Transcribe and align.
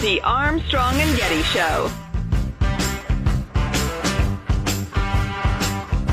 The 0.00 0.18
Armstrong 0.22 0.94
and 0.94 1.14
Getty 1.18 1.42
Show. 1.42 1.90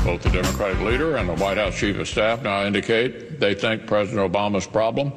Both 0.04 0.22
the 0.22 0.30
Democratic 0.30 0.80
leader 0.80 1.16
and 1.16 1.26
the 1.26 1.34
White 1.36 1.56
House 1.56 1.78
chief 1.78 1.98
of 1.98 2.06
staff 2.06 2.42
now 2.42 2.66
indicate 2.66 3.40
they 3.40 3.54
think 3.54 3.86
President 3.86 4.30
Obama's 4.30 4.66
problem 4.66 5.10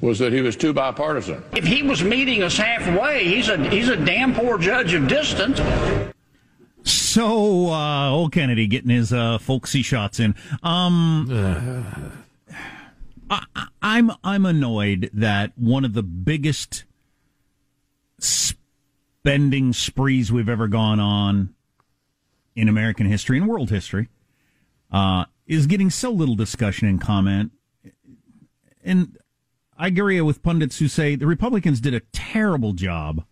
was 0.00 0.18
that 0.18 0.32
he 0.32 0.40
was 0.40 0.56
too 0.56 0.72
bipartisan. 0.72 1.44
If 1.54 1.64
he 1.64 1.84
was 1.84 2.02
meeting 2.02 2.42
us 2.42 2.56
halfway, 2.56 3.28
he's 3.28 3.48
a 3.48 3.56
he's 3.70 3.88
a 3.88 3.96
damn 3.96 4.34
poor 4.34 4.58
judge 4.58 4.92
of 4.92 5.06
distance. 5.06 5.60
So, 6.82 7.68
uh, 7.68 8.10
old 8.10 8.32
Kennedy 8.32 8.66
getting 8.66 8.90
his 8.90 9.12
uh, 9.12 9.38
folksy 9.38 9.82
shots 9.82 10.18
in. 10.18 10.34
Um, 10.64 12.12
I, 13.30 13.66
I'm 13.80 14.10
I'm 14.24 14.46
annoyed 14.46 15.10
that 15.12 15.52
one 15.56 15.84
of 15.84 15.94
the 15.94 16.02
biggest 16.02 16.86
spending 18.20 19.72
sprees 19.72 20.30
we've 20.30 20.48
ever 20.48 20.68
gone 20.68 21.00
on 21.00 21.54
in 22.54 22.68
American 22.68 23.06
history 23.06 23.38
and 23.38 23.48
world 23.48 23.70
history 23.70 24.08
uh, 24.92 25.24
is 25.46 25.66
getting 25.66 25.90
so 25.90 26.10
little 26.10 26.34
discussion 26.34 26.88
and 26.88 27.00
comment. 27.00 27.52
And 28.84 29.18
I 29.76 29.86
agree 29.86 30.20
with 30.20 30.42
pundits 30.42 30.78
who 30.78 30.88
say 30.88 31.16
the 31.16 31.26
Republicans 31.26 31.80
did 31.80 31.94
a 31.94 32.00
terrible 32.12 32.72
job 32.72 33.24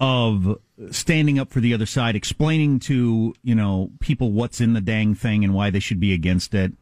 of 0.00 0.58
standing 0.90 1.38
up 1.38 1.50
for 1.50 1.60
the 1.60 1.74
other 1.74 1.86
side, 1.86 2.14
explaining 2.14 2.78
to, 2.78 3.34
you 3.42 3.54
know, 3.54 3.90
people 3.98 4.32
what's 4.32 4.60
in 4.60 4.72
the 4.72 4.80
dang 4.80 5.14
thing 5.14 5.42
and 5.42 5.54
why 5.54 5.70
they 5.70 5.80
should 5.80 5.98
be 5.98 6.12
against 6.12 6.54
it. 6.54 6.72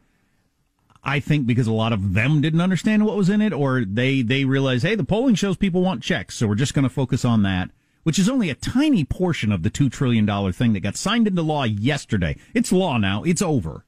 I 1.07 1.21
think 1.21 1.47
because 1.47 1.67
a 1.67 1.73
lot 1.73 1.93
of 1.93 2.13
them 2.13 2.41
didn't 2.41 2.59
understand 2.59 3.05
what 3.05 3.15
was 3.15 3.29
in 3.29 3.41
it, 3.41 3.53
or 3.53 3.85
they 3.85 4.21
they 4.21 4.43
realize, 4.43 4.83
hey, 4.83 4.93
the 4.93 5.05
polling 5.05 5.35
shows 5.35 5.55
people 5.55 5.81
want 5.81 6.03
checks, 6.03 6.35
so 6.35 6.47
we're 6.47 6.55
just 6.55 6.73
going 6.73 6.83
to 6.83 6.89
focus 6.89 7.23
on 7.23 7.43
that, 7.43 7.71
which 8.03 8.19
is 8.19 8.27
only 8.27 8.49
a 8.49 8.55
tiny 8.55 9.05
portion 9.05 9.53
of 9.53 9.63
the 9.63 9.69
two 9.69 9.89
trillion 9.89 10.25
dollar 10.25 10.51
thing 10.51 10.73
that 10.73 10.81
got 10.81 10.97
signed 10.97 11.25
into 11.25 11.41
law 11.41 11.63
yesterday. 11.63 12.35
It's 12.53 12.73
law 12.73 12.97
now; 12.97 13.23
it's 13.23 13.41
over, 13.41 13.85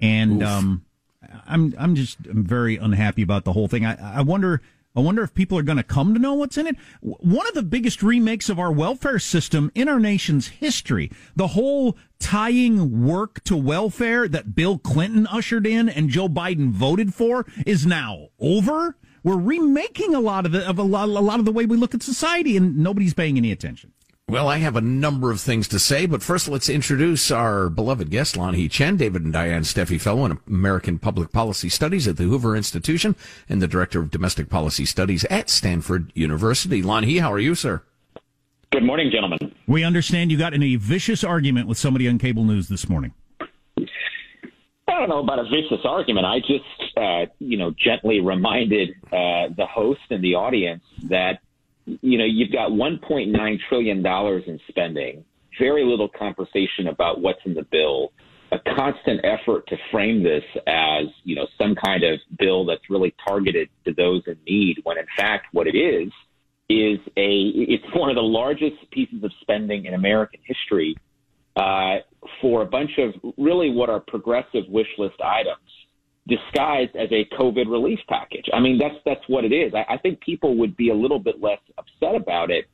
and 0.00 0.42
um, 0.42 0.84
I'm 1.46 1.74
I'm 1.78 1.94
just 1.94 2.18
I'm 2.28 2.44
very 2.44 2.76
unhappy 2.76 3.22
about 3.22 3.44
the 3.44 3.52
whole 3.52 3.68
thing. 3.68 3.86
I 3.86 4.18
I 4.18 4.22
wonder. 4.22 4.60
I 4.98 5.00
wonder 5.00 5.22
if 5.22 5.32
people 5.32 5.56
are 5.56 5.62
going 5.62 5.76
to 5.76 5.84
come 5.84 6.12
to 6.12 6.18
know 6.18 6.34
what's 6.34 6.58
in 6.58 6.66
it. 6.66 6.74
One 7.00 7.46
of 7.46 7.54
the 7.54 7.62
biggest 7.62 8.02
remakes 8.02 8.48
of 8.48 8.58
our 8.58 8.72
welfare 8.72 9.20
system 9.20 9.70
in 9.72 9.88
our 9.88 10.00
nation's 10.00 10.48
history, 10.48 11.12
the 11.36 11.46
whole 11.46 11.96
tying 12.18 13.06
work 13.06 13.44
to 13.44 13.56
welfare 13.56 14.26
that 14.26 14.56
Bill 14.56 14.76
Clinton 14.76 15.28
ushered 15.28 15.68
in 15.68 15.88
and 15.88 16.10
Joe 16.10 16.28
Biden 16.28 16.70
voted 16.70 17.14
for 17.14 17.46
is 17.64 17.86
now 17.86 18.30
over. 18.40 18.96
We're 19.22 19.38
remaking 19.38 20.16
a 20.16 20.20
lot 20.20 20.46
of 20.46 20.50
the 20.50 20.68
of 20.68 20.80
a 20.80 20.82
lot, 20.82 21.08
a 21.08 21.12
lot 21.12 21.38
of 21.38 21.44
the 21.44 21.52
way 21.52 21.64
we 21.64 21.76
look 21.76 21.94
at 21.94 22.02
society 22.02 22.56
and 22.56 22.78
nobody's 22.78 23.14
paying 23.14 23.36
any 23.36 23.52
attention. 23.52 23.92
Well, 24.30 24.46
I 24.46 24.58
have 24.58 24.76
a 24.76 24.82
number 24.82 25.30
of 25.30 25.40
things 25.40 25.66
to 25.68 25.78
say, 25.78 26.04
but 26.04 26.22
first 26.22 26.48
let's 26.48 26.68
introduce 26.68 27.30
our 27.30 27.70
beloved 27.70 28.10
guest, 28.10 28.36
Lanhee 28.36 28.70
Chen, 28.70 28.98
David 28.98 29.24
and 29.24 29.32
Diane 29.32 29.62
Steffy 29.62 29.98
Fellow 29.98 30.26
in 30.26 30.38
American 30.46 30.98
Public 30.98 31.32
Policy 31.32 31.70
Studies 31.70 32.06
at 32.06 32.18
the 32.18 32.24
Hoover 32.24 32.54
Institution 32.54 33.16
and 33.48 33.62
the 33.62 33.66
Director 33.66 34.00
of 34.00 34.10
Domestic 34.10 34.50
Policy 34.50 34.84
Studies 34.84 35.24
at 35.30 35.48
Stanford 35.48 36.12
University. 36.14 36.82
Lanhee, 36.82 37.22
how 37.22 37.32
are 37.32 37.38
you, 37.38 37.54
sir? 37.54 37.82
Good 38.70 38.84
morning, 38.84 39.10
gentlemen. 39.10 39.38
We 39.66 39.82
understand 39.82 40.30
you 40.30 40.36
got 40.36 40.52
in 40.52 40.62
a 40.62 40.76
vicious 40.76 41.24
argument 41.24 41.66
with 41.66 41.78
somebody 41.78 42.06
on 42.06 42.18
cable 42.18 42.44
news 42.44 42.68
this 42.68 42.86
morning. 42.86 43.14
I 43.78 44.98
don't 44.98 45.08
know 45.08 45.20
about 45.20 45.38
a 45.38 45.44
vicious 45.44 45.86
argument. 45.86 46.26
I 46.26 46.40
just, 46.40 46.98
uh, 46.98 47.32
you 47.38 47.56
know, 47.56 47.72
gently 47.82 48.20
reminded 48.20 48.90
uh, 49.06 49.48
the 49.56 49.66
host 49.66 50.02
and 50.10 50.22
the 50.22 50.34
audience 50.34 50.82
that 51.04 51.40
you 52.02 52.18
know, 52.18 52.24
you've 52.24 52.52
got 52.52 52.70
$1.9 52.70 53.58
trillion 53.68 54.06
in 54.06 54.60
spending, 54.68 55.24
very 55.58 55.84
little 55.84 56.08
conversation 56.08 56.88
about 56.88 57.20
what's 57.20 57.40
in 57.44 57.54
the 57.54 57.66
bill, 57.70 58.12
a 58.52 58.58
constant 58.76 59.20
effort 59.24 59.66
to 59.68 59.76
frame 59.90 60.22
this 60.22 60.44
as, 60.66 61.06
you 61.24 61.34
know, 61.34 61.46
some 61.60 61.74
kind 61.74 62.04
of 62.04 62.18
bill 62.38 62.64
that's 62.64 62.88
really 62.88 63.14
targeted 63.26 63.68
to 63.84 63.92
those 63.94 64.22
in 64.26 64.36
need, 64.46 64.76
when 64.84 64.98
in 64.98 65.06
fact 65.16 65.46
what 65.52 65.66
it 65.66 65.76
is, 65.76 66.10
is 66.70 66.98
a, 67.16 67.52
it's 67.54 67.84
one 67.94 68.10
of 68.10 68.16
the 68.16 68.22
largest 68.22 68.76
pieces 68.90 69.22
of 69.22 69.30
spending 69.40 69.86
in 69.86 69.94
American 69.94 70.40
history 70.44 70.96
uh, 71.56 71.96
for 72.40 72.62
a 72.62 72.66
bunch 72.66 72.90
of 72.98 73.14
really 73.36 73.70
what 73.70 73.90
are 73.90 74.00
progressive 74.00 74.64
wish 74.68 74.88
list 74.98 75.16
items 75.22 75.58
disguised 76.28 76.94
as 76.94 77.10
a 77.10 77.24
COVID 77.36 77.70
relief 77.70 77.98
package. 78.08 78.44
I 78.52 78.60
mean, 78.60 78.78
that's 78.78 78.96
that's 79.04 79.26
what 79.28 79.44
it 79.44 79.52
is. 79.52 79.72
I, 79.74 79.94
I 79.94 79.96
think 79.96 80.20
people 80.20 80.56
would 80.58 80.76
be 80.76 80.90
a 80.90 80.94
little 80.94 81.18
bit 81.18 81.40
less 81.40 81.60
upset 81.78 82.14
about 82.14 82.50
it 82.50 82.66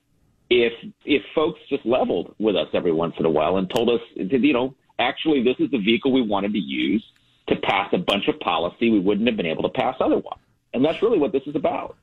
if 0.50 0.72
if 1.04 1.22
folks 1.34 1.60
just 1.70 1.86
leveled 1.86 2.34
with 2.38 2.56
us 2.56 2.68
every 2.74 2.92
once 2.92 3.14
in 3.18 3.24
a 3.24 3.30
while 3.30 3.56
and 3.56 3.70
told 3.70 3.88
us, 3.88 4.00
you 4.16 4.52
know, 4.52 4.74
actually 4.98 5.42
this 5.42 5.56
is 5.58 5.70
the 5.70 5.78
vehicle 5.78 6.12
we 6.12 6.22
wanted 6.22 6.52
to 6.52 6.58
use 6.58 7.04
to 7.48 7.56
pass 7.56 7.88
a 7.92 7.98
bunch 7.98 8.28
of 8.28 8.38
policy 8.40 8.90
we 8.90 8.98
wouldn't 9.00 9.28
have 9.28 9.36
been 9.36 9.46
able 9.46 9.62
to 9.62 9.68
pass 9.68 9.96
otherwise. 10.00 10.38
And 10.72 10.84
that's 10.84 11.00
really 11.02 11.18
what 11.18 11.32
this 11.32 11.42
is 11.46 11.54
about. 11.54 11.96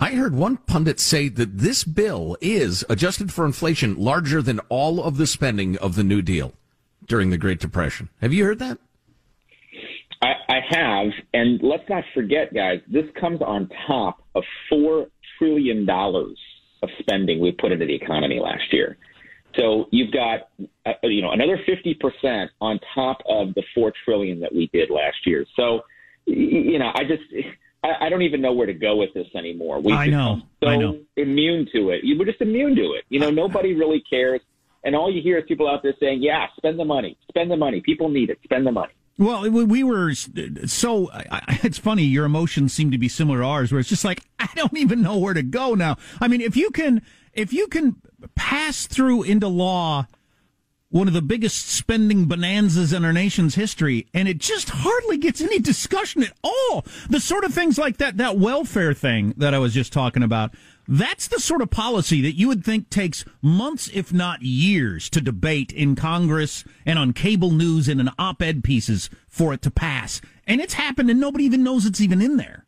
I 0.00 0.10
heard 0.10 0.34
one 0.34 0.56
pundit 0.56 0.98
say 0.98 1.28
that 1.28 1.58
this 1.58 1.84
bill 1.84 2.36
is 2.40 2.84
adjusted 2.88 3.32
for 3.32 3.44
inflation 3.44 3.96
larger 3.96 4.42
than 4.42 4.60
all 4.68 5.02
of 5.02 5.18
the 5.18 5.26
spending 5.26 5.76
of 5.78 5.94
the 5.94 6.02
New 6.02 6.20
Deal 6.20 6.52
during 7.06 7.30
the 7.30 7.38
Great 7.38 7.60
Depression. 7.60 8.08
Have 8.20 8.32
you 8.32 8.44
heard 8.44 8.58
that? 8.58 8.78
Have, 10.70 11.08
and 11.32 11.60
let's 11.62 11.88
not 11.88 12.04
forget, 12.14 12.54
guys, 12.54 12.80
this 12.90 13.04
comes 13.20 13.40
on 13.42 13.68
top 13.86 14.22
of 14.34 14.44
four 14.68 15.08
trillion 15.38 15.84
dollars 15.84 16.38
of 16.82 16.90
spending 17.00 17.40
we 17.40 17.52
put 17.52 17.72
into 17.72 17.86
the 17.86 17.94
economy 17.94 18.40
last 18.40 18.72
year. 18.72 18.96
So 19.56 19.88
you've 19.90 20.12
got, 20.12 20.48
uh, 20.86 20.92
you 21.04 21.22
know, 21.22 21.30
another 21.30 21.58
50% 21.58 22.48
on 22.60 22.80
top 22.94 23.18
of 23.28 23.54
the 23.54 23.62
4 23.74 23.92
trillion 24.04 24.40
that 24.40 24.52
we 24.52 24.68
did 24.72 24.90
last 24.90 25.26
year. 25.26 25.46
So, 25.56 25.80
you 26.26 26.78
know, 26.78 26.90
I 26.94 27.04
just, 27.04 27.22
I, 27.82 28.06
I 28.06 28.08
don't 28.08 28.22
even 28.22 28.40
know 28.40 28.52
where 28.52 28.66
to 28.66 28.72
go 28.72 28.96
with 28.96 29.14
this 29.14 29.28
anymore. 29.36 29.80
We've 29.80 29.94
I 29.94 30.06
know. 30.06 30.42
So 30.62 30.68
I 30.68 30.76
know. 30.76 30.98
immune 31.16 31.68
to 31.74 31.90
it. 31.90 32.02
You 32.02 32.18
were 32.18 32.24
just 32.24 32.40
immune 32.40 32.74
to 32.76 32.92
it. 32.94 33.04
You 33.08 33.20
know, 33.20 33.30
nobody 33.30 33.74
really 33.74 34.02
cares. 34.08 34.40
And 34.82 34.96
all 34.96 35.10
you 35.10 35.22
hear 35.22 35.38
is 35.38 35.44
people 35.46 35.68
out 35.68 35.82
there 35.82 35.94
saying, 36.00 36.22
yeah, 36.22 36.46
spend 36.56 36.78
the 36.78 36.84
money, 36.84 37.16
spend 37.28 37.50
the 37.50 37.56
money. 37.56 37.80
People 37.80 38.08
need 38.08 38.30
it. 38.30 38.38
Spend 38.44 38.66
the 38.66 38.72
money. 38.72 38.92
Well, 39.16 39.48
we 39.48 39.84
were 39.84 40.12
so. 40.14 41.10
It's 41.62 41.78
funny. 41.78 42.04
Your 42.04 42.24
emotions 42.24 42.72
seem 42.72 42.90
to 42.90 42.98
be 42.98 43.08
similar 43.08 43.38
to 43.38 43.44
ours, 43.44 43.72
where 43.72 43.80
it's 43.80 43.88
just 43.88 44.04
like 44.04 44.22
I 44.38 44.48
don't 44.54 44.76
even 44.76 45.02
know 45.02 45.18
where 45.18 45.34
to 45.34 45.42
go 45.42 45.74
now. 45.74 45.96
I 46.20 46.28
mean, 46.28 46.40
if 46.40 46.56
you 46.56 46.70
can, 46.70 47.02
if 47.32 47.52
you 47.52 47.68
can 47.68 47.96
pass 48.34 48.86
through 48.86 49.22
into 49.22 49.48
law 49.48 50.06
one 50.94 51.08
of 51.08 51.14
the 51.14 51.22
biggest 51.22 51.68
spending 51.68 52.26
bonanzas 52.26 52.92
in 52.92 53.04
our 53.04 53.12
nation's 53.12 53.56
history, 53.56 54.06
and 54.14 54.28
it 54.28 54.38
just 54.38 54.70
hardly 54.70 55.18
gets 55.18 55.40
any 55.40 55.58
discussion 55.58 56.22
at 56.22 56.32
all. 56.44 56.84
The 57.10 57.18
sort 57.18 57.42
of 57.42 57.52
things 57.52 57.78
like 57.78 57.96
that, 57.96 58.18
that 58.18 58.38
welfare 58.38 58.94
thing 58.94 59.34
that 59.38 59.54
I 59.54 59.58
was 59.58 59.74
just 59.74 59.92
talking 59.92 60.22
about, 60.22 60.54
that's 60.86 61.28
the 61.28 61.40
sort 61.40 61.62
of 61.62 61.70
policy 61.70 62.20
that 62.22 62.36
you 62.36 62.48
would 62.48 62.64
think 62.64 62.90
takes 62.90 63.24
months, 63.40 63.88
if 63.92 64.12
not 64.12 64.42
years, 64.42 65.08
to 65.10 65.20
debate 65.20 65.72
in 65.72 65.96
Congress 65.96 66.64
and 66.84 66.98
on 66.98 67.12
cable 67.12 67.50
news 67.50 67.88
and 67.88 68.00
in 68.00 68.10
op 68.18 68.42
ed 68.42 68.62
pieces 68.62 69.08
for 69.28 69.54
it 69.54 69.62
to 69.62 69.70
pass. 69.70 70.20
And 70.46 70.60
it's 70.60 70.74
happened, 70.74 71.10
and 71.10 71.20
nobody 71.20 71.44
even 71.44 71.64
knows 71.64 71.86
it's 71.86 72.00
even 72.00 72.20
in 72.20 72.36
there. 72.36 72.66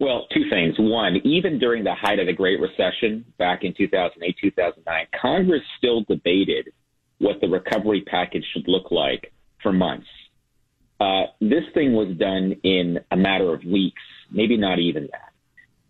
Well, 0.00 0.26
two 0.34 0.50
things. 0.50 0.74
One, 0.78 1.16
even 1.24 1.58
during 1.58 1.84
the 1.84 1.94
height 1.94 2.18
of 2.18 2.26
the 2.26 2.32
Great 2.32 2.60
Recession 2.60 3.24
back 3.38 3.62
in 3.62 3.72
2008, 3.78 4.36
2009, 4.40 5.06
Congress 5.20 5.62
still 5.78 6.02
debated 6.08 6.72
what 7.18 7.40
the 7.40 7.46
recovery 7.46 8.02
package 8.06 8.44
should 8.52 8.66
look 8.66 8.90
like 8.90 9.32
for 9.62 9.72
months. 9.72 10.08
Uh, 11.00 11.24
this 11.40 11.64
thing 11.74 11.92
was 11.92 12.16
done 12.18 12.56
in 12.64 12.98
a 13.10 13.16
matter 13.16 13.52
of 13.52 13.62
weeks, 13.64 14.02
maybe 14.30 14.56
not 14.56 14.78
even 14.78 15.08
that. 15.12 15.33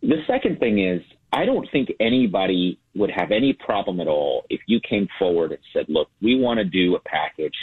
The 0.06 0.22
second 0.26 0.58
thing 0.58 0.78
is, 0.78 1.02
I 1.32 1.44
don't 1.44 1.68
think 1.72 1.90
anybody 1.98 2.78
would 2.94 3.10
have 3.10 3.32
any 3.32 3.52
problem 3.52 4.00
at 4.00 4.06
all 4.06 4.44
if 4.50 4.60
you 4.66 4.78
came 4.88 5.08
forward 5.18 5.50
and 5.50 5.60
said, 5.72 5.86
look, 5.88 6.08
we 6.22 6.38
want 6.38 6.58
to 6.58 6.64
do 6.64 6.94
a 6.94 7.00
package 7.00 7.56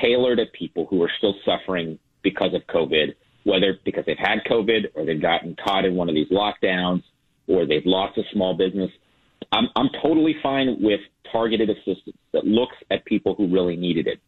tailored 0.00 0.40
at 0.40 0.52
people 0.52 0.86
who 0.90 1.02
are 1.02 1.10
still 1.18 1.34
suffering 1.44 1.98
because 2.22 2.52
of 2.54 2.62
COVID 2.66 3.14
whether 3.46 3.78
because 3.84 4.04
they've 4.06 4.18
had 4.18 4.40
COVID 4.50 4.86
or 4.94 5.06
they've 5.06 5.22
gotten 5.22 5.54
caught 5.64 5.84
in 5.84 5.94
one 5.94 6.08
of 6.08 6.16
these 6.16 6.28
lockdowns 6.30 7.04
or 7.46 7.64
they've 7.64 7.86
lost 7.86 8.18
a 8.18 8.22
small 8.32 8.56
business. 8.56 8.90
I'm, 9.52 9.68
I'm 9.76 9.88
totally 10.02 10.34
fine 10.42 10.78
with 10.80 10.98
targeted 11.30 11.70
assistance 11.70 12.16
that 12.32 12.44
looks 12.44 12.74
at 12.90 13.04
people 13.04 13.36
who 13.36 13.46
really 13.46 13.76
needed 13.76 14.08
it. 14.08 14.18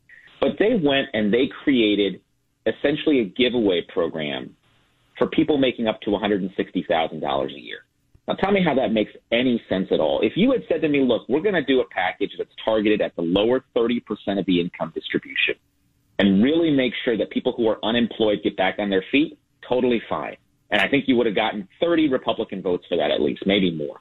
But 0.40 0.50
they 0.60 0.80
went 0.80 1.08
and 1.14 1.34
they 1.34 1.48
created 1.64 2.20
essentially 2.64 3.18
a 3.18 3.24
giveaway 3.24 3.84
program 3.92 4.54
for 5.18 5.26
people 5.26 5.58
making 5.58 5.88
up 5.88 6.00
to 6.02 6.10
$160,000 6.10 7.46
a 7.46 7.60
year. 7.60 7.78
Now 8.26 8.34
tell 8.34 8.52
me 8.52 8.62
how 8.62 8.74
that 8.74 8.92
makes 8.92 9.12
any 9.32 9.62
sense 9.68 9.88
at 9.90 10.00
all. 10.00 10.20
If 10.22 10.32
you 10.36 10.52
had 10.52 10.62
said 10.68 10.82
to 10.82 10.88
me, 10.88 11.00
look, 11.02 11.28
we're 11.28 11.40
going 11.40 11.54
to 11.54 11.64
do 11.64 11.80
a 11.80 11.88
package 11.88 12.32
that's 12.36 12.50
targeted 12.64 13.00
at 13.00 13.16
the 13.16 13.22
lower 13.22 13.64
30% 13.74 14.02
of 14.38 14.44
the 14.46 14.60
income 14.60 14.92
distribution 14.94 15.54
and 16.18 16.42
really 16.42 16.70
make 16.70 16.92
sure 17.04 17.16
that 17.16 17.30
people 17.30 17.54
who 17.56 17.68
are 17.68 17.82
unemployed 17.84 18.40
get 18.44 18.56
back 18.56 18.76
on 18.78 18.90
their 18.90 19.04
feet, 19.10 19.38
totally 19.66 20.02
fine. 20.08 20.36
And 20.70 20.80
I 20.80 20.88
think 20.88 21.04
you 21.08 21.16
would 21.16 21.26
have 21.26 21.34
gotten 21.34 21.66
30 21.80 22.08
Republican 22.08 22.60
votes 22.60 22.84
for 22.88 22.96
that 22.96 23.10
at 23.10 23.22
least, 23.22 23.44
maybe 23.46 23.74
more. 23.74 24.00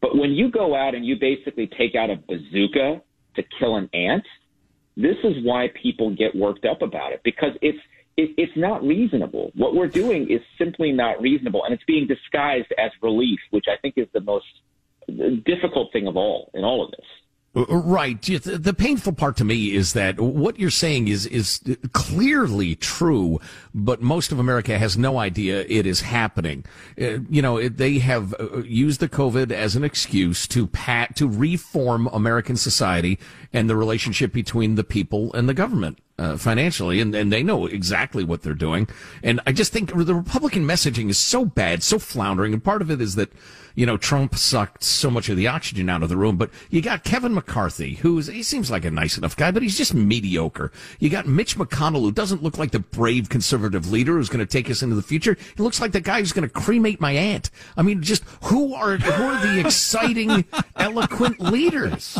But 0.00 0.16
when 0.16 0.30
you 0.30 0.50
go 0.50 0.74
out 0.74 0.94
and 0.94 1.04
you 1.04 1.16
basically 1.20 1.66
take 1.66 1.94
out 1.94 2.08
a 2.08 2.16
bazooka 2.16 3.02
to 3.36 3.42
kill 3.58 3.76
an 3.76 3.90
ant, 3.92 4.24
this 4.96 5.16
is 5.24 5.44
why 5.44 5.68
people 5.80 6.14
get 6.14 6.34
worked 6.34 6.64
up 6.64 6.82
about 6.82 7.12
it 7.12 7.20
because 7.24 7.52
it's 7.60 7.78
it, 8.18 8.34
it's 8.36 8.56
not 8.56 8.82
reasonable. 8.82 9.52
What 9.54 9.74
we're 9.74 9.86
doing 9.86 10.28
is 10.28 10.40
simply 10.58 10.90
not 10.90 11.22
reasonable, 11.22 11.64
and 11.64 11.72
it's 11.72 11.84
being 11.84 12.06
disguised 12.06 12.74
as 12.76 12.90
relief, 13.00 13.38
which 13.50 13.66
I 13.68 13.80
think 13.80 13.94
is 13.96 14.08
the 14.12 14.20
most 14.20 14.46
difficult 15.46 15.92
thing 15.92 16.06
of 16.06 16.16
all 16.16 16.50
in 16.52 16.64
all 16.64 16.84
of 16.84 16.90
this. 16.90 17.06
Right. 17.54 18.20
The 18.20 18.74
painful 18.76 19.14
part 19.14 19.36
to 19.38 19.44
me 19.44 19.74
is 19.74 19.94
that 19.94 20.20
what 20.20 20.58
you're 20.58 20.70
saying 20.70 21.08
is 21.08 21.26
is 21.26 21.60
clearly 21.92 22.74
true, 22.74 23.40
but 23.74 24.02
most 24.02 24.32
of 24.32 24.38
America 24.38 24.78
has 24.78 24.98
no 24.98 25.18
idea 25.18 25.64
it 25.66 25.86
is 25.86 26.02
happening. 26.02 26.64
Uh, 27.00 27.20
you 27.30 27.40
know, 27.40 27.68
they 27.68 27.98
have 28.00 28.34
uh, 28.38 28.58
used 28.58 29.00
the 29.00 29.08
COVID 29.08 29.50
as 29.50 29.76
an 29.76 29.82
excuse 29.82 30.46
to 30.48 30.66
pat 30.66 31.16
to 31.16 31.26
reform 31.26 32.06
American 32.08 32.56
society 32.56 33.18
and 33.52 33.68
the 33.68 33.76
relationship 33.76 34.32
between 34.32 34.74
the 34.74 34.84
people 34.84 35.32
and 35.32 35.48
the 35.48 35.54
government 35.54 35.98
uh, 36.18 36.36
financially, 36.36 37.00
and, 37.00 37.14
and 37.14 37.32
they 37.32 37.42
know 37.42 37.66
exactly 37.66 38.24
what 38.24 38.42
they're 38.42 38.54
doing. 38.54 38.88
And 39.22 39.40
I 39.46 39.52
just 39.52 39.72
think 39.72 39.94
the 39.94 40.14
Republican 40.14 40.64
messaging 40.64 41.08
is 41.08 41.18
so 41.18 41.44
bad, 41.44 41.82
so 41.82 41.98
floundering. 41.98 42.52
And 42.52 42.62
part 42.62 42.82
of 42.82 42.90
it 42.90 43.00
is 43.00 43.14
that, 43.14 43.30
you 43.76 43.86
know, 43.86 43.96
Trump 43.96 44.34
sucked 44.34 44.82
so 44.82 45.10
much 45.10 45.28
of 45.28 45.36
the 45.36 45.46
oxygen 45.46 45.88
out 45.88 46.02
of 46.02 46.08
the 46.08 46.16
room. 46.16 46.36
But 46.36 46.50
you 46.70 46.82
got 46.82 47.04
Kevin 47.04 47.34
McCarthy, 47.34 47.94
who's, 47.94 48.26
he 48.26 48.42
seems 48.42 48.70
like 48.70 48.84
a 48.84 48.90
nice 48.90 49.16
enough 49.16 49.36
guy, 49.36 49.52
but 49.52 49.62
he's 49.62 49.78
just 49.78 49.94
mediocre. 49.94 50.72
You 50.98 51.08
got 51.08 51.26
Mitch 51.26 51.56
McConnell, 51.56 52.00
who 52.00 52.12
doesn't 52.12 52.42
look 52.42 52.58
like 52.58 52.72
the 52.72 52.80
brave 52.80 53.28
conservative 53.28 53.90
leader 53.90 54.14
who's 54.14 54.28
going 54.28 54.44
to 54.44 54.46
take 54.46 54.68
us 54.70 54.82
into 54.82 54.96
the 54.96 55.02
future. 55.02 55.36
He 55.56 55.62
looks 55.62 55.80
like 55.80 55.92
the 55.92 56.00
guy 56.00 56.18
who's 56.18 56.32
going 56.32 56.48
to 56.48 56.52
cremate 56.52 57.00
my 57.00 57.12
aunt. 57.12 57.50
I 57.76 57.82
mean, 57.82 58.02
just 58.02 58.24
who 58.44 58.74
are, 58.74 58.96
who 58.96 59.22
are 59.22 59.46
the 59.46 59.60
exciting, 59.60 60.44
eloquent 60.76 61.38
leaders? 61.38 62.18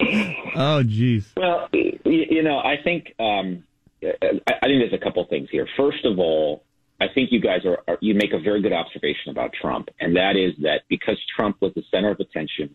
oh, 0.56 0.82
geez. 0.82 1.32
Well, 1.36 1.68
you 2.10 2.42
know, 2.42 2.58
I 2.58 2.76
think 2.82 3.14
um, 3.18 3.64
I 4.02 4.66
think 4.66 4.80
there's 4.80 4.92
a 4.92 5.02
couple 5.02 5.24
things 5.26 5.48
here. 5.50 5.66
First 5.76 6.04
of 6.04 6.18
all, 6.18 6.64
I 7.00 7.06
think 7.08 7.32
you 7.32 7.40
guys 7.40 7.64
are, 7.64 7.82
are 7.88 7.98
you 8.00 8.14
make 8.14 8.32
a 8.32 8.38
very 8.38 8.62
good 8.62 8.72
observation 8.72 9.30
about 9.30 9.52
Trump, 9.52 9.88
and 10.00 10.16
that 10.16 10.36
is 10.36 10.54
that 10.62 10.82
because 10.88 11.18
Trump 11.34 11.56
was 11.60 11.72
the 11.74 11.82
center 11.90 12.10
of 12.10 12.20
attention, 12.20 12.74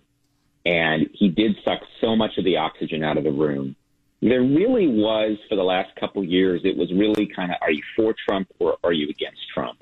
and 0.66 1.10
he 1.13 1.30
did 1.30 1.57
suck 1.66 1.80
so 2.00 2.16
much 2.16 2.38
of 2.38 2.45
the 2.45 2.57
oxygen 2.57 3.04
out 3.04 3.18
of 3.18 3.24
the 3.24 3.31
room. 3.31 3.75
There 4.22 4.42
really 4.42 4.88
was, 4.88 5.38
for 5.50 5.56
the 5.56 5.63
last 5.63 5.95
couple 5.95 6.24
years, 6.24 6.62
it 6.63 6.78
was 6.78 6.92
really 6.94 7.25
kind 7.25 7.51
of, 7.51 7.57
are 7.62 7.72
you 7.72 7.81
for 7.95 8.13
Trump 8.28 8.48
or 8.60 8.78
are 8.83 8.94
you 8.94 9.10
against 9.10 9.42
Trump? 9.51 9.81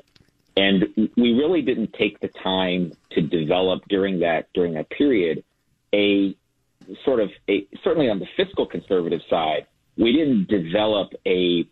And 0.56 0.86
we 1.18 1.34
really 1.34 1.62
didn't 1.62 1.94
take 1.94 2.22
the 2.22 2.30
time 2.30 2.94
to 3.12 3.22
develop 3.22 3.82
during 3.90 4.20
that 4.20 4.48
during 4.54 4.74
that 4.74 4.90
period 4.90 5.44
a 5.94 6.36
sort 7.06 7.20
of 7.20 7.30
a 7.50 7.68
certainly 7.84 8.10
on 8.10 8.20
the 8.20 8.28
fiscal 8.38 8.66
conservative 8.66 9.22
side, 9.30 9.68
we 9.98 10.12
didn't 10.14 10.48
develop 10.48 11.10
a 11.26 11.68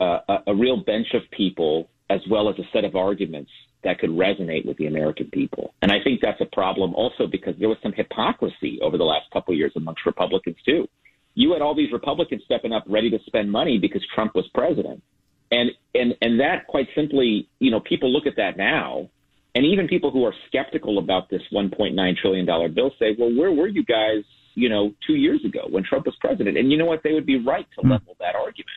uh, 0.00 0.38
a 0.46 0.54
real 0.54 0.82
bench 0.82 1.08
of 1.14 1.22
people 1.30 1.88
as 2.08 2.20
well 2.30 2.48
as 2.48 2.58
a 2.58 2.62
set 2.72 2.84
of 2.84 2.96
arguments 2.96 3.50
that 3.84 3.98
could 3.98 4.10
resonate 4.10 4.66
with 4.66 4.76
the 4.78 4.86
American 4.86 5.30
people. 5.30 5.74
And 5.80 5.92
I 5.92 6.02
think 6.02 6.20
that's 6.20 6.40
a 6.40 6.46
problem 6.46 6.94
also 6.94 7.26
because 7.26 7.54
there 7.58 7.68
was 7.68 7.78
some 7.82 7.92
hypocrisy 7.92 8.78
over 8.82 8.98
the 8.98 9.04
last 9.04 9.30
couple 9.32 9.54
of 9.54 9.58
years 9.58 9.72
amongst 9.76 10.04
Republicans 10.04 10.56
too. 10.64 10.88
You 11.34 11.52
had 11.52 11.62
all 11.62 11.74
these 11.74 11.92
Republicans 11.92 12.42
stepping 12.44 12.72
up 12.72 12.84
ready 12.88 13.10
to 13.10 13.18
spend 13.26 13.50
money 13.50 13.78
because 13.78 14.02
Trump 14.14 14.34
was 14.34 14.46
president. 14.52 15.02
And 15.50 15.70
and 15.94 16.14
and 16.22 16.40
that 16.40 16.66
quite 16.66 16.88
simply, 16.94 17.48
you 17.58 17.70
know, 17.70 17.80
people 17.80 18.12
look 18.12 18.26
at 18.26 18.36
that 18.36 18.56
now 18.56 19.08
and 19.54 19.64
even 19.64 19.88
people 19.88 20.10
who 20.10 20.24
are 20.24 20.34
skeptical 20.48 20.98
about 20.98 21.28
this 21.28 21.42
1.9 21.52 22.16
trillion 22.16 22.46
dollar 22.46 22.68
bill 22.68 22.92
say, 22.98 23.16
"Well, 23.18 23.34
where 23.34 23.50
were 23.50 23.66
you 23.66 23.84
guys 23.84 24.24
you 24.54 24.68
know, 24.68 24.92
two 25.06 25.14
years 25.14 25.44
ago 25.44 25.66
when 25.68 25.84
Trump 25.84 26.06
was 26.06 26.16
president. 26.20 26.56
And 26.56 26.70
you 26.70 26.78
know 26.78 26.86
what? 26.86 27.02
They 27.02 27.12
would 27.12 27.26
be 27.26 27.38
right 27.38 27.66
to 27.76 27.86
mm. 27.86 27.90
level 27.90 28.16
that 28.20 28.34
argument 28.34 28.68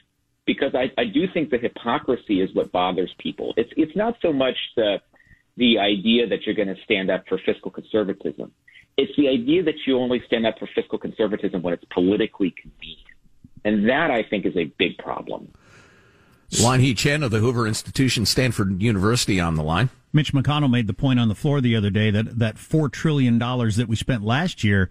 because 0.46 0.74
I, 0.75 0.92
I 1.00 1.06
do 1.06 1.27
think 1.34 1.50
the 1.50 1.58
hypocrisy 1.58 2.42
is 2.42 2.53
what 2.53 2.72
bothers 2.72 3.13
people. 3.18 3.53
It's 3.58 3.72
it's 3.77 3.96
not 3.96 4.15
so 4.22 4.34
much 4.34 4.58
the 4.75 5.01
the 5.58 5.80
idea 5.80 6.27
that 6.27 6.46
you're 6.46 6.56
going 6.56 6.74
to 6.74 6.82
stand 6.84 7.12
up 7.12 7.24
for 7.27 7.39
fiscal 7.46 7.72
conservatism. 7.72 8.51
It's 8.98 9.15
the 9.18 9.27
idea 9.27 9.63
that 9.63 9.75
you 9.86 9.98
only 9.98 10.22
stand 10.25 10.46
up 10.46 10.60
for 10.60 10.68
fiscal 10.75 10.98
conservatism 10.98 11.62
when 11.62 11.74
it's 11.74 11.86
politically 11.86 12.53
convenient. 12.60 13.00
And 13.65 13.89
that 13.89 14.12
I 14.12 14.24
think 14.24 14.46
is 14.46 14.56
a 14.58 14.65
big 14.65 14.98
problem. 14.98 15.51
Lanhee 16.51 16.96
Chen 16.96 17.24
of 17.24 17.32
the 17.32 17.39
Hoover 17.39 17.65
Institution, 17.68 18.25
Stanford 18.25 18.82
University 18.82 19.39
on 19.39 19.56
the 19.56 19.63
line. 19.63 19.89
Mitch 20.12 20.34
McConnell 20.34 20.70
made 20.70 20.86
the 20.86 20.94
point 20.94 21.20
on 21.20 21.27
the 21.27 21.36
floor 21.36 21.60
the 21.62 21.75
other 21.75 21.89
day 21.89 22.12
that 22.12 22.38
that 22.38 22.56
$4 22.56 22.92
trillion 22.92 23.39
that 23.39 23.86
we 23.88 23.96
spent 23.96 24.24
last 24.24 24.63
year 24.63 24.89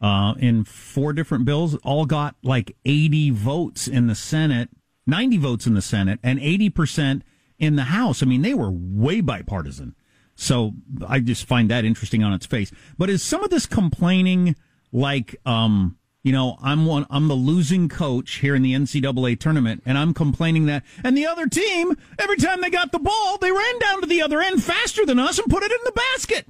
uh, 0.00 0.34
in 0.38 0.64
four 0.64 1.12
different 1.12 1.44
bills, 1.44 1.76
all 1.76 2.06
got 2.06 2.36
like 2.42 2.76
80 2.84 3.30
votes 3.30 3.88
in 3.88 4.06
the 4.06 4.14
Senate, 4.14 4.68
90 5.06 5.38
votes 5.38 5.66
in 5.66 5.74
the 5.74 5.82
Senate, 5.82 6.20
and 6.22 6.38
80% 6.38 7.22
in 7.58 7.76
the 7.76 7.84
House. 7.84 8.22
I 8.22 8.26
mean, 8.26 8.42
they 8.42 8.54
were 8.54 8.70
way 8.70 9.20
bipartisan. 9.20 9.94
So 10.36 10.72
I 11.06 11.20
just 11.20 11.46
find 11.46 11.70
that 11.70 11.84
interesting 11.84 12.22
on 12.24 12.32
its 12.32 12.46
face. 12.46 12.72
But 12.98 13.08
is 13.08 13.22
some 13.22 13.44
of 13.44 13.50
this 13.50 13.66
complaining 13.66 14.56
like, 14.92 15.36
um, 15.46 15.96
you 16.22 16.32
know, 16.32 16.56
I'm 16.62 16.86
one, 16.86 17.06
I'm 17.10 17.28
the 17.28 17.34
losing 17.34 17.88
coach 17.88 18.36
here 18.36 18.54
in 18.54 18.62
the 18.62 18.72
NCAA 18.72 19.38
tournament, 19.38 19.82
and 19.84 19.98
I'm 19.98 20.14
complaining 20.14 20.66
that, 20.66 20.82
and 21.04 21.16
the 21.16 21.26
other 21.26 21.46
team, 21.46 21.96
every 22.18 22.36
time 22.36 22.62
they 22.62 22.70
got 22.70 22.92
the 22.92 22.98
ball, 22.98 23.36
they 23.38 23.52
ran 23.52 23.78
down 23.78 24.00
to 24.00 24.06
the 24.06 24.22
other 24.22 24.40
end 24.40 24.62
faster 24.62 25.04
than 25.04 25.18
us 25.18 25.38
and 25.38 25.50
put 25.50 25.62
it 25.62 25.70
in 25.70 25.78
the 25.84 25.92
basket. 25.92 26.48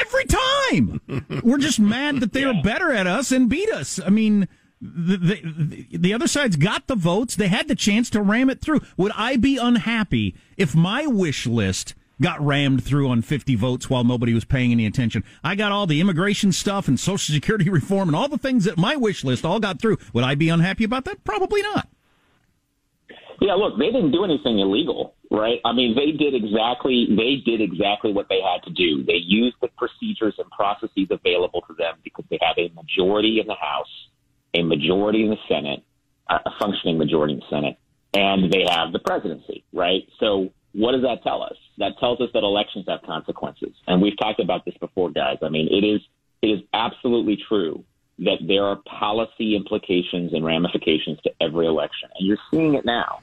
Every 0.00 0.24
time. 0.24 1.00
We're 1.42 1.58
just 1.58 1.78
mad 1.80 2.20
that 2.20 2.32
they 2.32 2.44
are 2.44 2.54
better 2.62 2.92
at 2.92 3.06
us 3.06 3.32
and 3.32 3.48
beat 3.48 3.70
us. 3.70 4.00
I 4.04 4.08
mean, 4.10 4.48
the, 4.80 5.16
the, 5.16 5.98
the 5.98 6.14
other 6.14 6.26
side's 6.26 6.56
got 6.56 6.86
the 6.86 6.96
votes. 6.96 7.36
They 7.36 7.48
had 7.48 7.68
the 7.68 7.74
chance 7.74 8.10
to 8.10 8.22
ram 8.22 8.50
it 8.50 8.60
through. 8.60 8.80
Would 8.96 9.12
I 9.14 9.36
be 9.36 9.56
unhappy 9.56 10.34
if 10.56 10.74
my 10.74 11.06
wish 11.06 11.46
list 11.46 11.94
got 12.20 12.44
rammed 12.44 12.84
through 12.84 13.08
on 13.08 13.22
50 13.22 13.54
votes 13.56 13.90
while 13.90 14.04
nobody 14.04 14.34
was 14.34 14.44
paying 14.44 14.72
any 14.72 14.86
attention? 14.86 15.24
I 15.42 15.54
got 15.54 15.72
all 15.72 15.86
the 15.86 16.00
immigration 16.00 16.52
stuff 16.52 16.88
and 16.88 16.98
Social 16.98 17.34
Security 17.34 17.70
reform 17.70 18.08
and 18.08 18.16
all 18.16 18.28
the 18.28 18.38
things 18.38 18.64
that 18.64 18.78
my 18.78 18.96
wish 18.96 19.24
list 19.24 19.44
all 19.44 19.60
got 19.60 19.80
through. 19.80 19.98
Would 20.12 20.24
I 20.24 20.34
be 20.34 20.48
unhappy 20.48 20.84
about 20.84 21.04
that? 21.06 21.24
Probably 21.24 21.62
not. 21.62 21.88
Yeah, 23.40 23.54
look, 23.54 23.78
they 23.78 23.86
didn't 23.86 24.12
do 24.12 24.24
anything 24.24 24.58
illegal, 24.58 25.14
right? 25.34 25.60
I 25.64 25.72
mean, 25.72 25.94
they 25.94 26.12
did 26.12 26.34
exactly 26.34 27.06
they 27.10 27.42
did 27.44 27.60
exactly 27.60 28.12
what 28.12 28.28
they 28.28 28.40
had 28.40 28.62
to 28.64 28.70
do. 28.70 29.04
They 29.04 29.20
used 29.24 29.56
the 29.60 29.68
procedures 29.76 30.34
and 30.38 30.50
processes 30.50 31.08
available 31.10 31.62
to 31.68 31.74
them 31.74 31.94
because 32.04 32.24
they 32.30 32.38
have 32.40 32.56
a 32.58 32.72
majority 32.74 33.40
in 33.40 33.46
the 33.46 33.54
House, 33.54 33.90
a 34.54 34.62
majority 34.62 35.24
in 35.24 35.30
the 35.30 35.36
Senate, 35.48 35.82
a 36.28 36.50
functioning 36.58 36.98
majority 36.98 37.34
in 37.34 37.40
the 37.40 37.50
Senate, 37.50 37.78
and 38.14 38.52
they 38.52 38.64
have 38.68 38.92
the 38.92 39.00
presidency, 39.00 39.64
right? 39.72 40.02
So, 40.20 40.50
what 40.72 40.92
does 40.92 41.02
that 41.02 41.22
tell 41.22 41.42
us? 41.42 41.56
That 41.78 41.92
tells 42.00 42.20
us 42.20 42.28
that 42.34 42.42
elections 42.42 42.86
have 42.88 43.02
consequences, 43.02 43.74
and 43.86 44.00
we've 44.00 44.18
talked 44.18 44.40
about 44.40 44.64
this 44.64 44.74
before, 44.78 45.10
guys. 45.10 45.38
I 45.42 45.48
mean, 45.48 45.68
it 45.70 45.84
is 45.84 46.00
it 46.42 46.48
is 46.48 46.60
absolutely 46.72 47.38
true 47.48 47.84
that 48.18 48.38
there 48.46 48.64
are 48.64 48.76
policy 48.76 49.56
implications 49.56 50.32
and 50.32 50.44
ramifications 50.44 51.18
to 51.24 51.30
every 51.40 51.66
election, 51.66 52.08
and 52.18 52.26
you're 52.26 52.38
seeing 52.50 52.74
it 52.74 52.84
now. 52.84 53.20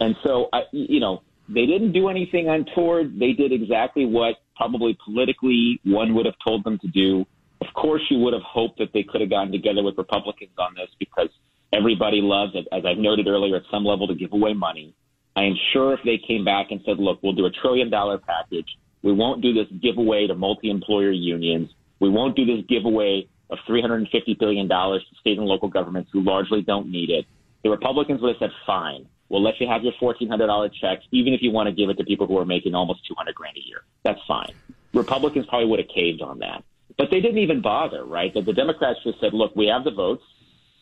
And 0.00 0.16
so, 0.24 0.48
I, 0.52 0.62
you 0.72 0.98
know, 0.98 1.22
they 1.48 1.66
didn't 1.66 1.92
do 1.92 2.08
anything 2.08 2.48
untoward. 2.48 3.18
They 3.18 3.32
did 3.32 3.52
exactly 3.52 4.06
what 4.06 4.36
probably 4.56 4.96
politically 5.04 5.80
one 5.84 6.14
would 6.14 6.26
have 6.26 6.36
told 6.44 6.64
them 6.64 6.78
to 6.78 6.88
do. 6.88 7.24
Of 7.60 7.68
course, 7.74 8.02
you 8.10 8.18
would 8.20 8.32
have 8.32 8.42
hoped 8.42 8.78
that 8.78 8.92
they 8.92 9.02
could 9.02 9.20
have 9.20 9.30
gotten 9.30 9.52
together 9.52 9.82
with 9.82 9.96
Republicans 9.96 10.52
on 10.58 10.74
this 10.74 10.88
because 10.98 11.28
everybody 11.72 12.20
loves 12.20 12.52
it, 12.54 12.66
as 12.72 12.84
I've 12.84 12.98
noted 12.98 13.28
earlier, 13.28 13.56
at 13.56 13.62
some 13.70 13.84
level 13.84 14.06
to 14.08 14.14
give 14.14 14.32
away 14.32 14.52
money. 14.52 14.94
I 15.34 15.44
am 15.44 15.54
sure 15.72 15.94
if 15.94 16.00
they 16.04 16.18
came 16.26 16.44
back 16.44 16.66
and 16.70 16.80
said, 16.84 16.98
look, 16.98 17.22
we'll 17.22 17.32
do 17.32 17.46
a 17.46 17.50
trillion 17.50 17.90
dollar 17.90 18.18
package. 18.18 18.68
We 19.02 19.12
won't 19.12 19.42
do 19.42 19.52
this 19.52 19.66
giveaway 19.82 20.26
to 20.26 20.34
multi 20.34 20.70
employer 20.70 21.10
unions. 21.10 21.70
We 22.00 22.10
won't 22.10 22.36
do 22.36 22.44
this 22.44 22.64
giveaway 22.68 23.28
of 23.50 23.58
$350 23.68 24.38
billion 24.38 24.68
to 24.68 24.98
state 25.20 25.38
and 25.38 25.46
local 25.46 25.68
governments 25.68 26.10
who 26.12 26.22
largely 26.22 26.62
don't 26.62 26.90
need 26.90 27.10
it. 27.10 27.26
The 27.62 27.70
Republicans 27.70 28.20
would 28.20 28.36
have 28.36 28.50
said, 28.50 28.50
fine, 28.66 29.06
we'll 29.32 29.42
let 29.42 29.58
you 29.58 29.66
have 29.66 29.82
your 29.82 29.94
$1,400 30.00 30.70
checks, 30.78 31.02
even 31.10 31.32
if 31.32 31.40
you 31.42 31.50
want 31.50 31.66
to 31.66 31.72
give 31.72 31.88
it 31.88 31.96
to 31.96 32.04
people 32.04 32.26
who 32.26 32.38
are 32.38 32.44
making 32.44 32.74
almost 32.74 33.00
200 33.08 33.34
grand 33.34 33.56
a 33.56 33.66
year. 33.66 33.80
That's 34.04 34.20
fine. 34.28 34.52
Republicans 34.92 35.46
probably 35.48 35.68
would 35.68 35.78
have 35.80 35.88
caved 35.88 36.20
on 36.20 36.38
that. 36.40 36.62
But 36.98 37.08
they 37.10 37.20
didn't 37.20 37.38
even 37.38 37.62
bother, 37.62 38.04
right? 38.04 38.32
That 38.34 38.44
the 38.44 38.52
Democrats 38.52 38.98
just 39.02 39.18
said, 39.20 39.32
look, 39.32 39.56
we 39.56 39.66
have 39.66 39.84
the 39.84 39.90
votes. 39.90 40.22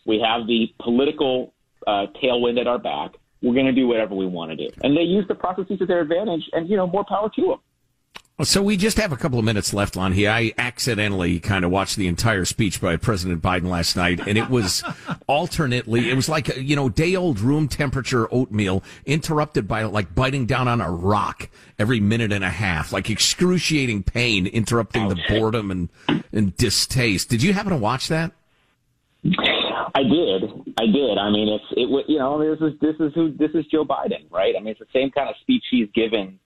We 0.04 0.20
have 0.20 0.48
the 0.48 0.66
political 0.82 1.54
uh, 1.86 2.06
tailwind 2.20 2.60
at 2.60 2.66
our 2.66 2.80
back. 2.80 3.12
We're 3.40 3.54
going 3.54 3.66
to 3.66 3.72
do 3.72 3.86
whatever 3.86 4.16
we 4.16 4.26
want 4.26 4.50
to 4.50 4.56
do. 4.56 4.68
And 4.82 4.96
they 4.96 5.02
used 5.02 5.28
the 5.28 5.36
processes 5.36 5.78
to 5.78 5.86
their 5.86 6.00
advantage, 6.00 6.42
and, 6.52 6.68
you 6.68 6.76
know, 6.76 6.88
more 6.88 7.04
power 7.08 7.30
to 7.36 7.42
them. 7.42 7.58
So 8.42 8.62
we 8.62 8.78
just 8.78 8.96
have 8.96 9.12
a 9.12 9.16
couple 9.16 9.38
of 9.38 9.44
minutes 9.44 9.74
left 9.74 9.98
on 9.98 10.12
here. 10.12 10.30
I 10.30 10.52
accidentally 10.56 11.40
kind 11.40 11.64
of 11.64 11.70
watched 11.70 11.96
the 11.96 12.08
entire 12.08 12.46
speech 12.46 12.80
by 12.80 12.96
President 12.96 13.42
Biden 13.42 13.68
last 13.68 13.96
night, 13.96 14.20
and 14.26 14.38
it 14.38 14.48
was 14.48 14.82
alternately, 15.26 16.08
it 16.08 16.14
was 16.14 16.28
like, 16.28 16.56
you 16.56 16.74
know, 16.74 16.88
day 16.88 17.16
old 17.16 17.40
room 17.40 17.68
temperature 17.68 18.32
oatmeal 18.32 18.82
interrupted 19.04 19.68
by 19.68 19.82
like 19.82 20.14
biting 20.14 20.46
down 20.46 20.68
on 20.68 20.80
a 20.80 20.90
rock 20.90 21.50
every 21.78 22.00
minute 22.00 22.32
and 22.32 22.44
a 22.44 22.50
half, 22.50 22.92
like 22.92 23.10
excruciating 23.10 24.04
pain 24.04 24.46
interrupting 24.46 25.08
the 25.08 25.18
boredom 25.28 25.70
and, 25.70 25.88
and 26.32 26.56
distaste. 26.56 27.28
Did 27.28 27.42
you 27.42 27.52
happen 27.52 27.72
to 27.72 27.78
watch 27.78 28.08
that? 28.08 28.32
I 29.22 30.02
did. 30.02 30.44
I 30.78 30.86
did. 30.86 31.18
I 31.18 31.30
mean, 31.30 31.48
it's, 31.48 31.64
it, 31.72 32.04
you 32.08 32.18
know, 32.18 32.38
this 32.38 32.60
is, 32.60 32.78
this 32.80 32.96
is 33.00 33.12
who, 33.14 33.32
this 33.32 33.50
is 33.52 33.66
Joe 33.66 33.84
Biden, 33.84 34.30
right? 34.30 34.54
I 34.56 34.60
mean, 34.60 34.68
it's 34.68 34.80
the 34.80 34.86
same 34.94 35.10
kind 35.10 35.28
of 35.28 35.34
speech 35.42 35.64
he's 35.70 35.88
given 35.94 36.38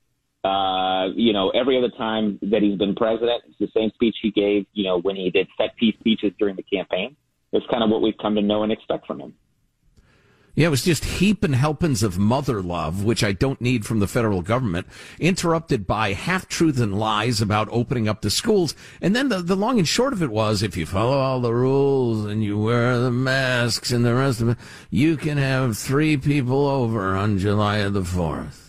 uh, 0.45 1.09
you 1.17 1.33
know, 1.33 1.51
every 1.51 1.79
other 1.79 1.91
time 1.97 2.39
that 2.43 2.63
he's 2.63 2.77
been 2.77 2.95
president, 2.95 3.43
it's 3.49 3.59
the 3.59 3.69
same 3.75 3.91
speech 3.95 4.17
he 4.21 4.31
gave, 4.31 4.67
you 4.75 4.85
know, 4.85 5.01
when 5.01 5.17
he 5.17 5.31
did 5.31 5.49
set 5.57 5.75
piece 5.77 5.95
speeches 6.01 6.33
during 6.39 6.55
the 6.55 6.63
campaign. 6.63 7.17
It's 7.53 7.67
kind 7.71 7.83
of 7.83 7.91
what 7.91 8.03
we've 8.03 8.19
come 8.21 8.35
to 8.35 8.43
know 8.43 8.63
and 8.63 8.71
expect 8.71 9.07
from 9.07 9.21
him. 9.21 9.35
Yeah, 10.57 10.69
it 10.69 10.71
was 10.71 10.85
just 10.85 11.05
heaping 11.05 11.55
helpings 11.55 12.05
of 12.05 12.17
mother 12.17 12.63
love, 12.63 13.03
which 13.03 13.25
I 13.25 13.33
don't 13.33 13.61
need 13.61 13.85
from 13.85 13.99
the 13.99 14.07
federal 14.07 14.41
government, 14.41 14.87
interrupted 15.19 15.85
by 15.85 16.13
half 16.13 16.47
truths 16.47 16.79
and 16.79 16.97
lies 16.97 17.41
about 17.41 17.69
opening 17.73 18.07
up 18.07 18.21
the 18.21 18.31
schools. 18.31 18.77
And 19.01 19.17
then 19.17 19.31
the, 19.31 19.39
the 19.39 19.57
long 19.57 19.79
and 19.79 19.89
short 19.89 20.13
of 20.13 20.23
it 20.23 20.31
was 20.31 20.63
if 20.63 20.77
you 20.77 20.87
follow 20.87 21.19
all 21.19 21.41
the 21.41 21.53
rules 21.53 22.27
and 22.27 22.45
you 22.45 22.57
wear 22.57 23.01
the 23.01 23.11
masks 23.11 23.91
and 23.91 24.05
the 24.05 24.15
rest 24.15 24.43
of 24.43 24.51
it, 24.51 24.59
you 24.91 25.17
can 25.17 25.39
have 25.39 25.77
three 25.77 26.17
people 26.17 26.69
over 26.69 27.17
on 27.17 27.39
July 27.39 27.89
the 27.89 28.03
4th. 28.03 28.64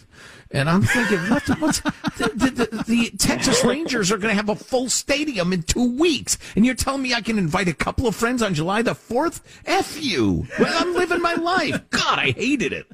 And 0.56 0.70
I'm 0.70 0.84
thinking, 0.84 1.20
what, 1.30 1.44
what's 1.60 1.82
the, 1.82 2.30
the, 2.34 2.84
the, 2.88 3.18
Texas 3.18 3.62
Rangers 3.66 4.10
are 4.10 4.18
going 4.18 4.32
to 4.32 4.36
have 4.36 4.48
a 4.48 4.56
full 4.56 4.90
stadium 4.90 5.52
in 5.52 5.64
two 5.64 5.98
weeks, 5.98 6.38
and 6.56 6.66
you're 6.66 6.76
telling 6.76 7.02
me 7.02 7.14
I 7.14 7.20
can 7.20 7.38
invite 7.38 7.68
a 7.68 7.74
couple 7.74 8.08
of 8.08 8.16
friends 8.16 8.42
on 8.42 8.54
July 8.54 8.82
the 8.82 8.96
fourth? 8.96 9.62
F 9.66 10.02
you! 10.02 10.48
Well, 10.58 10.74
I'm 10.74 10.94
living 10.94 11.22
my 11.22 11.34
life. 11.34 11.90
God, 11.90 12.20
I 12.20 12.32
hated 12.32 12.72
it. 12.72 12.88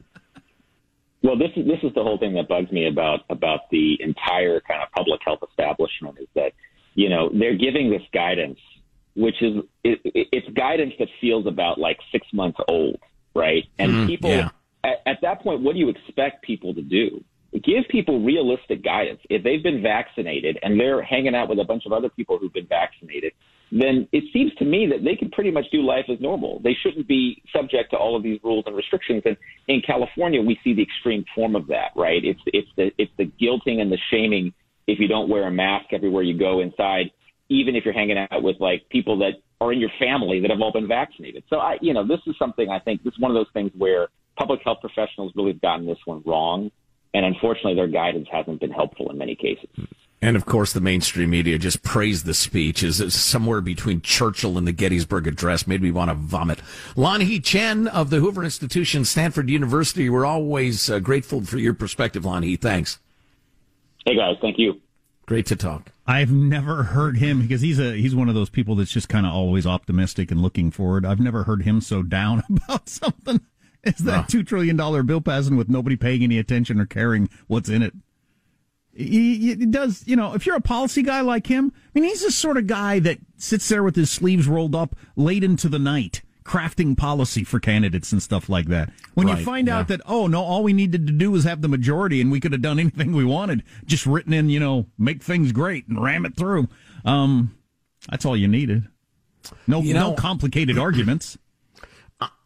Well, 1.21 1.37
this 1.37 1.51
is 1.55 1.67
this 1.67 1.77
is 1.83 1.93
the 1.93 2.01
whole 2.01 2.17
thing 2.17 2.33
that 2.33 2.47
bugs 2.47 2.71
me 2.71 2.87
about 2.87 3.25
about 3.29 3.69
the 3.69 4.01
entire 4.01 4.59
kind 4.61 4.81
of 4.81 4.91
public 4.91 5.21
health 5.23 5.41
establishment 5.47 6.17
is 6.19 6.27
that 6.33 6.53
you 6.95 7.09
know 7.09 7.29
they're 7.31 7.57
giving 7.57 7.91
this 7.91 8.01
guidance, 8.11 8.57
which 9.15 9.39
is 9.39 9.63
it, 9.83 9.99
it's 10.03 10.49
guidance 10.57 10.93
that 10.97 11.09
feels 11.19 11.45
about 11.45 11.77
like 11.77 11.99
six 12.11 12.25
months 12.33 12.57
old, 12.67 12.97
right? 13.35 13.65
And 13.77 13.91
mm, 13.91 14.07
people 14.07 14.31
yeah. 14.31 14.49
at, 14.83 15.03
at 15.05 15.21
that 15.21 15.41
point, 15.41 15.61
what 15.61 15.73
do 15.73 15.79
you 15.79 15.89
expect 15.89 16.41
people 16.43 16.73
to 16.73 16.81
do? 16.81 17.23
Give 17.53 17.83
people 17.89 18.23
realistic 18.23 18.83
guidance. 18.83 19.19
If 19.29 19.43
they've 19.43 19.61
been 19.61 19.81
vaccinated 19.81 20.57
and 20.63 20.79
they're 20.79 21.03
hanging 21.03 21.35
out 21.35 21.49
with 21.49 21.59
a 21.59 21.65
bunch 21.65 21.85
of 21.85 21.91
other 21.91 22.09
people 22.09 22.37
who've 22.37 22.53
been 22.53 22.67
vaccinated, 22.67 23.33
then 23.71 24.07
it 24.11 24.23
seems 24.33 24.53
to 24.55 24.65
me 24.65 24.87
that 24.87 25.03
they 25.03 25.15
can 25.15 25.29
pretty 25.31 25.51
much 25.51 25.65
do 25.71 25.81
life 25.81 26.05
as 26.09 26.19
normal. 26.19 26.59
They 26.63 26.75
shouldn't 26.81 27.07
be 27.07 27.41
subject 27.55 27.91
to 27.91 27.97
all 27.97 28.15
of 28.15 28.23
these 28.23 28.39
rules 28.43 28.65
and 28.67 28.75
restrictions. 28.75 29.23
And 29.25 29.37
in 29.67 29.81
California, 29.81 30.41
we 30.41 30.59
see 30.63 30.73
the 30.73 30.81
extreme 30.81 31.23
form 31.33 31.55
of 31.55 31.67
that, 31.67 31.91
right? 31.95 32.23
It's 32.23 32.41
it's 32.47 32.67
the 32.75 32.91
it's 32.97 33.11
the 33.17 33.31
guilting 33.41 33.81
and 33.81 33.91
the 33.91 33.97
shaming 34.09 34.53
if 34.87 34.99
you 34.99 35.07
don't 35.07 35.29
wear 35.29 35.47
a 35.47 35.51
mask 35.51 35.87
everywhere 35.93 36.23
you 36.23 36.37
go 36.37 36.59
inside, 36.59 37.11
even 37.49 37.75
if 37.75 37.85
you're 37.85 37.93
hanging 37.93 38.17
out 38.17 38.43
with 38.43 38.57
like 38.59 38.87
people 38.89 39.17
that 39.19 39.33
are 39.61 39.71
in 39.71 39.79
your 39.79 39.91
family 39.99 40.41
that 40.41 40.49
have 40.49 40.59
all 40.59 40.71
been 40.71 40.87
vaccinated. 40.87 41.43
So 41.49 41.57
I, 41.57 41.77
you 41.81 41.93
know, 41.93 42.05
this 42.05 42.19
is 42.27 42.35
something 42.37 42.69
I 42.69 42.79
think 42.79 43.03
this 43.03 43.13
is 43.13 43.19
one 43.19 43.31
of 43.31 43.35
those 43.35 43.51
things 43.53 43.71
where 43.77 44.09
public 44.37 44.59
health 44.65 44.79
professionals 44.81 45.31
really 45.35 45.51
have 45.51 45.61
gotten 45.61 45.85
this 45.85 45.99
one 46.05 46.23
wrong. 46.25 46.71
And 47.13 47.25
unfortunately, 47.25 47.75
their 47.75 47.87
guidance 47.87 48.27
hasn't 48.31 48.59
been 48.59 48.71
helpful 48.71 49.09
in 49.09 49.17
many 49.17 49.35
cases. 49.35 49.67
And 50.21 50.35
of 50.35 50.45
course, 50.45 50.71
the 50.71 50.81
mainstream 50.81 51.31
media 51.31 51.57
just 51.57 51.81
praised 51.81 52.25
the 52.25 52.35
speech 52.35 52.83
as 52.83 53.13
somewhere 53.13 53.59
between 53.59 54.01
Churchill 54.01 54.57
and 54.57 54.67
the 54.67 54.71
Gettysburg 54.71 55.25
Address. 55.27 55.65
Made 55.65 55.81
me 55.81 55.91
want 55.91 56.09
to 56.09 56.15
vomit. 56.15 56.59
Lanhee 56.95 57.43
Chen 57.43 57.87
of 57.87 58.11
the 58.11 58.19
Hoover 58.19 58.43
Institution, 58.43 59.03
Stanford 59.03 59.49
University. 59.49 60.09
We're 60.09 60.25
always 60.25 60.91
uh, 60.91 60.99
grateful 60.99 61.41
for 61.41 61.57
your 61.57 61.73
perspective, 61.73 62.23
Lanhee. 62.23 62.59
Thanks. 62.59 62.99
Hey 64.05 64.15
guys, 64.15 64.35
thank 64.41 64.57
you. 64.59 64.79
Great 65.25 65.45
to 65.47 65.55
talk. 65.55 65.91
I've 66.05 66.31
never 66.31 66.83
heard 66.83 67.17
him 67.17 67.41
because 67.41 67.61
he's 67.61 67.79
a 67.79 67.93
he's 67.93 68.13
one 68.15 68.29
of 68.29 68.35
those 68.35 68.49
people 68.49 68.75
that's 68.75 68.91
just 68.91 69.09
kind 69.09 69.25
of 69.25 69.33
always 69.33 69.65
optimistic 69.65 70.29
and 70.29 70.41
looking 70.41 70.71
forward. 70.71 71.05
I've 71.05 71.19
never 71.19 71.43
heard 71.43 71.63
him 71.63 71.81
so 71.81 72.03
down 72.03 72.43
about 72.49 72.89
something. 72.89 73.41
Is 73.83 74.03
that 74.05 74.29
two 74.29 74.43
trillion 74.43 74.75
dollar 74.75 75.01
bill 75.01 75.21
passing 75.21 75.57
with 75.57 75.69
nobody 75.69 75.95
paying 75.95 76.23
any 76.23 76.37
attention 76.37 76.79
or 76.79 76.85
caring 76.85 77.29
what's 77.47 77.69
in 77.69 77.81
it? 77.81 77.93
He, 78.93 79.37
he, 79.37 79.55
does, 79.55 80.03
you 80.05 80.15
know, 80.15 80.33
if 80.33 80.45
you're 80.45 80.57
a 80.57 80.61
policy 80.61 81.01
guy 81.01 81.21
like 81.21 81.47
him, 81.47 81.71
I 81.95 81.99
mean, 81.99 82.09
he's 82.09 82.23
the 82.23 82.31
sort 82.31 82.57
of 82.57 82.67
guy 82.67 82.99
that 82.99 83.19
sits 83.37 83.69
there 83.69 83.83
with 83.83 83.95
his 83.95 84.11
sleeves 84.11 84.47
rolled 84.47 84.75
up 84.75 84.95
late 85.15 85.45
into 85.45 85.69
the 85.69 85.79
night, 85.79 86.21
crafting 86.43 86.97
policy 86.97 87.45
for 87.45 87.59
candidates 87.59 88.11
and 88.11 88.21
stuff 88.21 88.49
like 88.49 88.67
that. 88.67 88.91
When 89.13 89.27
right, 89.27 89.39
you 89.39 89.45
find 89.45 89.67
yeah. 89.67 89.79
out 89.79 89.87
that, 89.87 90.01
oh, 90.05 90.27
no, 90.27 90.43
all 90.43 90.61
we 90.61 90.73
needed 90.73 91.07
to 91.07 91.13
do 91.13 91.31
was 91.31 91.45
have 91.45 91.61
the 91.61 91.69
majority 91.69 92.19
and 92.19 92.29
we 92.29 92.41
could 92.41 92.51
have 92.51 92.61
done 92.61 92.79
anything 92.81 93.13
we 93.13 93.23
wanted, 93.23 93.63
just 93.85 94.05
written 94.05 94.33
in, 94.33 94.49
you 94.49 94.59
know, 94.59 94.87
make 94.97 95.23
things 95.23 95.53
great 95.53 95.87
and 95.87 96.03
ram 96.03 96.25
it 96.25 96.35
through. 96.35 96.67
Um, 97.05 97.55
that's 98.09 98.25
all 98.25 98.35
you 98.35 98.49
needed. 98.49 98.89
No, 99.67 99.81
you 99.81 99.93
know, 99.93 100.11
no 100.11 100.15
complicated 100.15 100.77
arguments. 100.77 101.37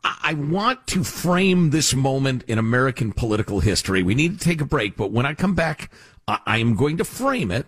I 0.05 0.33
want 0.33 0.85
to 0.87 1.03
frame 1.03 1.71
this 1.71 1.95
moment 1.95 2.43
in 2.47 2.59
American 2.59 3.11
political 3.11 3.59
history. 3.59 4.03
We 4.03 4.13
need 4.13 4.39
to 4.39 4.43
take 4.43 4.61
a 4.61 4.65
break, 4.65 4.95
but 4.95 5.11
when 5.11 5.25
I 5.25 5.33
come 5.33 5.55
back, 5.55 5.91
I 6.27 6.59
am 6.59 6.75
going 6.75 6.97
to 6.97 7.03
frame 7.03 7.49
it. 7.49 7.65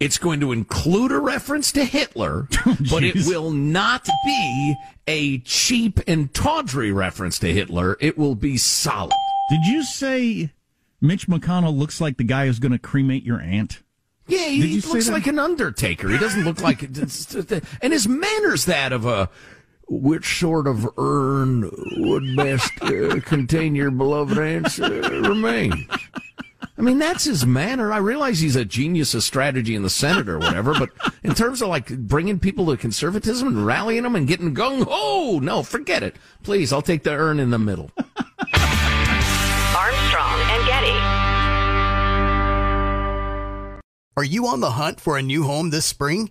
It's 0.00 0.16
going 0.16 0.40
to 0.40 0.52
include 0.52 1.12
a 1.12 1.18
reference 1.18 1.72
to 1.72 1.84
Hitler, 1.84 2.48
but 2.90 3.04
it 3.04 3.26
will 3.26 3.50
not 3.50 4.08
be 4.24 4.74
a 5.06 5.38
cheap 5.40 6.00
and 6.06 6.32
tawdry 6.32 6.92
reference 6.92 7.38
to 7.40 7.52
Hitler. 7.52 7.98
It 8.00 8.16
will 8.16 8.34
be 8.34 8.56
solid. 8.56 9.12
Did 9.50 9.66
you 9.66 9.84
say 9.84 10.52
Mitch 11.00 11.28
McConnell 11.28 11.76
looks 11.76 12.00
like 12.00 12.16
the 12.16 12.24
guy 12.24 12.46
who's 12.46 12.58
going 12.58 12.72
to 12.72 12.78
cremate 12.78 13.24
your 13.24 13.40
aunt? 13.40 13.82
Yeah, 14.28 14.46
he, 14.46 14.80
he 14.80 14.80
looks 14.80 15.08
like 15.08 15.26
an 15.26 15.38
undertaker. 15.38 16.08
He 16.08 16.18
doesn't 16.18 16.44
look 16.44 16.60
like, 16.60 16.82
and 17.82 17.92
his 17.92 18.08
manner's 18.08 18.64
that 18.64 18.92
of 18.92 19.06
a 19.06 19.30
which 19.88 20.40
sort 20.40 20.66
of 20.66 20.86
urn 20.98 21.70
would 21.98 22.36
best 22.36 22.72
uh, 22.82 23.20
contain 23.20 23.74
your 23.74 23.90
beloved 23.90 24.38
aunt's 24.38 24.80
uh, 24.80 24.90
remains? 25.28 25.86
I 26.78 26.82
mean, 26.82 26.98
that's 26.98 27.24
his 27.24 27.46
manner. 27.46 27.90
I 27.90 27.96
realize 27.98 28.38
he's 28.38 28.56
a 28.56 28.64
genius 28.64 29.14
of 29.14 29.22
strategy 29.22 29.74
in 29.74 29.82
the 29.82 29.88
Senate 29.88 30.28
or 30.28 30.38
whatever, 30.38 30.74
but 30.74 30.90
in 31.22 31.34
terms 31.34 31.62
of 31.62 31.68
like 31.68 31.88
bringing 31.88 32.38
people 32.38 32.66
to 32.66 32.76
conservatism 32.76 33.48
and 33.48 33.64
rallying 33.64 34.02
them 34.02 34.14
and 34.14 34.28
getting 34.28 34.54
gung 34.54 34.84
ho, 34.86 35.38
no, 35.38 35.62
forget 35.62 36.02
it. 36.02 36.16
Please, 36.42 36.74
I'll 36.74 36.82
take 36.82 37.02
the 37.02 37.12
urn 37.12 37.40
in 37.40 37.48
the 37.48 37.58
middle. 37.58 37.90
Armstrong 39.74 40.40
and 40.50 40.66
Getty. 40.66 40.92
Are 44.18 44.24
you 44.24 44.46
on 44.46 44.60
the 44.60 44.72
hunt 44.72 45.00
for 45.00 45.16
a 45.16 45.22
new 45.22 45.44
home 45.44 45.70
this 45.70 45.86
spring, 45.86 46.30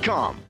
Indeed.com. 0.00 0.49